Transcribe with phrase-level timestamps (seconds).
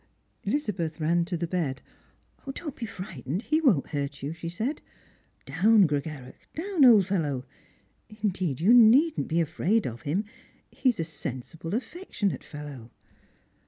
[0.45, 1.83] Elizabeth ran to the bed.
[2.51, 4.81] "Don't be frightened, he won't hurt you," she said."
[5.45, 7.45] Down, Gregarach; down, old fellow.
[8.23, 10.25] Indeed you needn't be afraid of him;
[10.71, 12.89] he's a sensible aflpec tionate fellow."